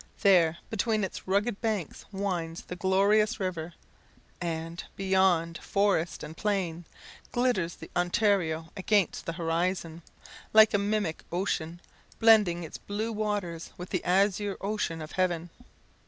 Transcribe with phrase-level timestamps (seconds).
[0.23, 3.75] There, between its rugged banks, winds the glorious river;
[4.41, 6.85] and, beyond forest and plain,
[7.31, 10.01] glitters the Ontario against the horizon,
[10.53, 11.81] like a mimic ocean,
[12.19, 15.51] blending its blue waters with the azure ocean of heaven.